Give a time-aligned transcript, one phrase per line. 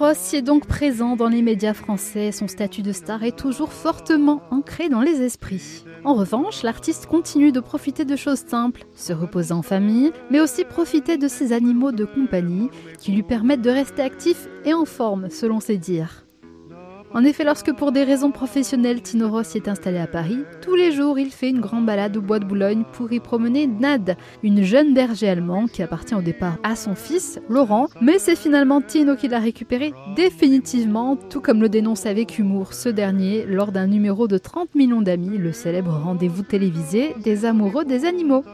[0.00, 2.32] Rossi est donc présent dans les médias français.
[2.32, 5.84] Son statut de star est toujours fortement ancré dans les esprits.
[6.04, 10.64] En revanche, l'artiste continue de profiter de choses simples, se reposer en famille, mais aussi
[10.64, 15.28] profiter de ses animaux de compagnie qui lui permettent de rester actif et en forme,
[15.28, 16.24] selon ses dires.
[17.12, 20.92] En effet, lorsque pour des raisons professionnelles Tino Rossi est installé à Paris, tous les
[20.92, 24.62] jours il fait une grande balade au bois de Boulogne pour y promener Nad, une
[24.62, 29.16] jeune berger allemand qui appartient au départ à son fils, Laurent, mais c'est finalement Tino
[29.16, 34.28] qui l'a récupéré définitivement, tout comme le dénonce avec humour ce dernier lors d'un numéro
[34.28, 38.44] de 30 millions d'amis, le célèbre rendez-vous télévisé des amoureux des animaux.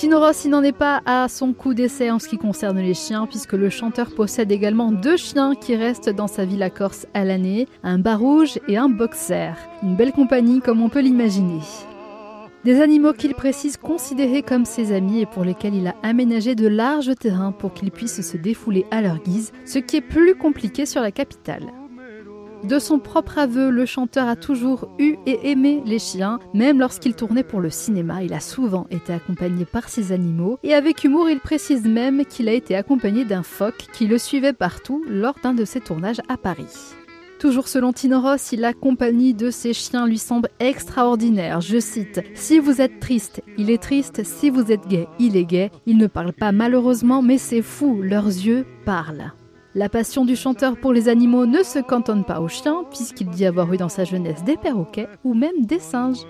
[0.00, 3.52] Tino n'en est pas à son coup d'essai en ce qui concerne les chiens, puisque
[3.52, 7.98] le chanteur possède également deux chiens qui restent dans sa villa corse à l'année, un
[7.98, 9.52] bas rouge et un boxer.
[9.82, 11.60] Une belle compagnie comme on peut l'imaginer.
[12.64, 16.66] Des animaux qu'il précise considérés comme ses amis et pour lesquels il a aménagé de
[16.66, 20.86] larges terrains pour qu'ils puissent se défouler à leur guise, ce qui est plus compliqué
[20.86, 21.66] sur la capitale.
[22.64, 27.14] De son propre aveu, le chanteur a toujours eu et aimé les chiens, même lorsqu'il
[27.14, 31.30] tournait pour le cinéma, il a souvent été accompagné par ses animaux, et avec humour,
[31.30, 35.54] il précise même qu'il a été accompagné d'un phoque qui le suivait partout lors d'un
[35.54, 36.94] de ses tournages à Paris.
[37.40, 41.62] Toujours selon Tino Rossi, la compagnie de ses chiens lui semble extraordinaire.
[41.62, 44.22] Je cite Si vous êtes triste, il est triste.
[44.24, 45.70] Si vous êtes gay, il est gay.
[45.86, 48.02] Il ne parle pas malheureusement, mais c'est fou.
[48.02, 49.32] Leurs yeux parlent.
[49.76, 53.46] La passion du chanteur pour les animaux ne se cantonne pas aux chiens, puisqu'il dit
[53.46, 56.26] avoir eu dans sa jeunesse des perroquets ou même des singes.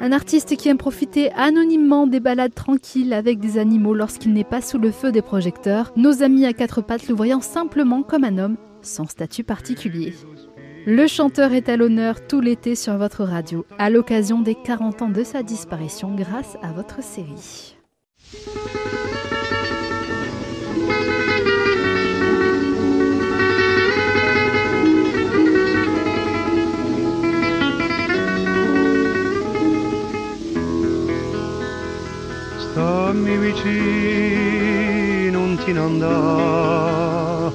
[0.00, 4.60] Un artiste qui aime profiter anonymement des balades tranquilles avec des animaux lorsqu'il n'est pas
[4.60, 8.36] sous le feu des projecteurs, nos amis à quatre pattes le voyant simplement comme un
[8.36, 10.12] homme, sans statut particulier.
[10.86, 15.08] Le chanteur est à l'honneur tout l'été sur votre radio, à l'occasion des 40 ans
[15.08, 17.76] de sa disparition grâce à votre série.
[33.36, 37.52] Stammi vicino, non ti andare,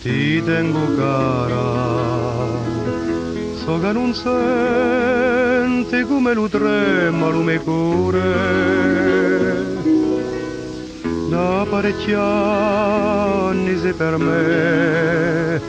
[0.00, 1.62] ti tengo cara.
[3.54, 8.20] So che non senti come lo trema mio cuore.
[11.30, 15.60] Da parecchi anni sei per me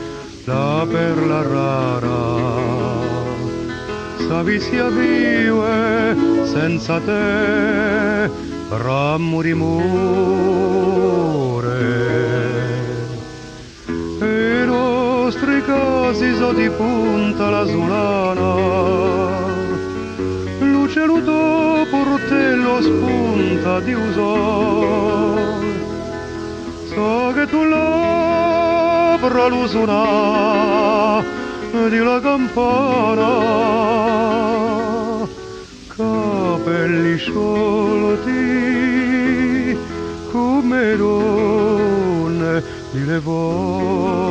[0.44, 2.44] la perla rara.
[4.28, 8.55] Savi sia vive senza te
[9.54, 10.64] mure
[14.20, 18.54] e i nostri casi so di punta la sulana
[20.58, 24.34] luce luto portello spunta di uso.
[26.88, 31.22] So che tu l'apra l'usuna
[31.88, 33.28] di la campana
[35.96, 38.34] capelli sciolti
[40.30, 44.24] come donne di levole.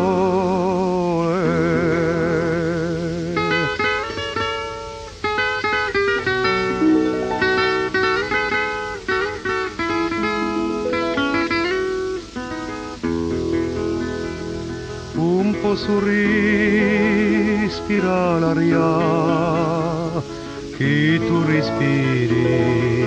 [15.16, 16.38] Un po' sorrispira
[18.38, 19.95] l'aria
[20.78, 23.04] che tu respiri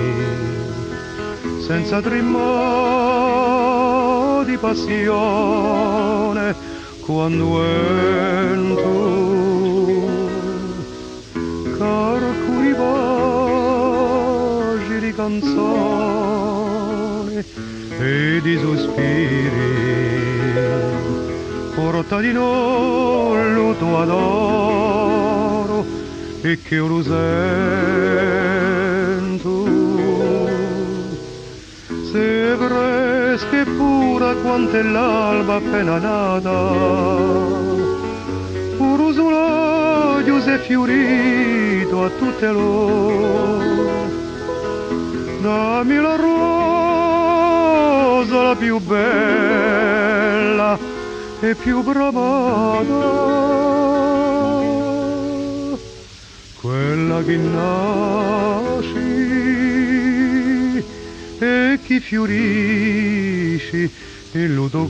[1.59, 2.43] senza tremò
[4.43, 6.55] di passione
[7.01, 8.87] quando entro.
[11.77, 12.73] Caro cui
[14.73, 15.85] voci di canzone
[17.99, 19.77] e di sospiri
[21.75, 24.98] porta di noi tuo adoro
[26.41, 27.17] e che lo sento.
[32.11, 37.77] Se fresca e pura quanto è l'alba appena nata
[38.77, 44.07] pur usuloio si è fiorito a tutte loro.
[45.41, 47.57] Dammi la rosa
[48.41, 50.77] la più bella
[51.41, 53.68] e più bravata
[56.69, 58.97] quella che nasci
[61.39, 63.89] e che fiorisci
[64.33, 64.87] il luto